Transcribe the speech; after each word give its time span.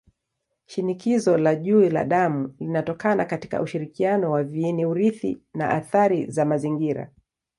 Shinikizo 0.65 1.37
la 1.37 1.55
juu 1.55 1.89
la 1.89 2.05
damu 2.05 2.55
linatokana 2.59 3.25
katika 3.25 3.61
ushirikiano 3.61 4.31
wa 4.31 4.43
viini-urithi 4.43 5.41
na 5.53 5.69
athari 5.69 6.31
za 6.31 6.45
mazingira. 6.45 7.11